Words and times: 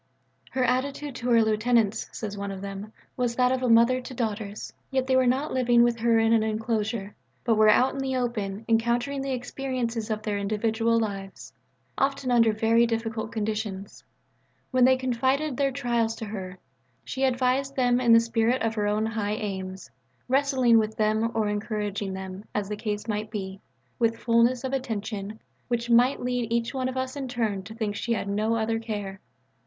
"Her 0.49 0.63
attitude 0.63 1.13
to 1.17 1.29
her 1.29 1.43
lieutenants," 1.43 2.09
says 2.11 2.35
one 2.35 2.49
of 2.49 2.61
them, 2.61 2.91
"was 3.15 3.35
that 3.35 3.51
of 3.51 3.61
a 3.61 3.69
mother 3.69 4.01
to 4.01 4.13
daughters. 4.15 4.73
Yet 4.89 5.05
they 5.05 5.15
were 5.15 5.27
not 5.27 5.53
living 5.53 5.83
with 5.83 5.99
her 5.99 6.17
in 6.17 6.33
an 6.33 6.41
enclosure, 6.41 7.13
but 7.43 7.53
were 7.53 7.69
out 7.69 7.93
in 7.93 7.99
the 7.99 8.15
open 8.15 8.65
encountering 8.67 9.21
the 9.21 9.29
experiences 9.33 10.09
of 10.09 10.23
their 10.23 10.39
individual 10.39 10.99
lives, 10.99 11.53
often 11.99 12.31
under 12.31 12.51
very 12.51 12.87
difficult 12.87 13.31
conditions. 13.31 14.03
When 14.71 14.85
they 14.85 14.97
confided 14.97 15.55
their 15.55 15.71
trials 15.71 16.15
to 16.15 16.25
her, 16.25 16.57
she 17.05 17.23
advised 17.23 17.75
them 17.75 18.01
in 18.01 18.11
the 18.11 18.19
spirit 18.19 18.63
of 18.63 18.73
her 18.73 18.87
own 18.87 19.05
high 19.05 19.35
aims, 19.35 19.91
wrestling 20.27 20.79
with 20.79 20.97
them 20.97 21.29
or 21.35 21.47
encouraging 21.47 22.13
them, 22.13 22.45
as 22.55 22.69
the 22.69 22.75
case 22.75 23.07
might 23.07 23.29
be, 23.29 23.61
with 23.99 24.17
fulness 24.17 24.63
of 24.63 24.73
attention, 24.73 25.39
which 25.67 25.91
might 25.91 26.19
lead 26.19 26.51
each 26.51 26.73
one 26.73 26.89
of 26.89 26.97
us 26.97 27.15
in 27.15 27.27
turn 27.27 27.61
to 27.61 27.75
think 27.75 27.93
that 27.93 28.01
she 28.01 28.13
had 28.13 28.27
no 28.27 28.55
other 28.55 28.79
care." 28.79 29.19